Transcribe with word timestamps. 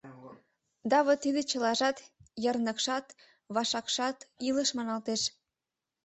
Да 0.89 0.97
вот 1.05 1.17
тиде 1.23 1.41
чылажат— 1.51 1.97
йырныкшат, 2.43 3.05
вашакшат— 3.55 4.17
илыш 4.47 4.69
маналтеш. 4.77 5.21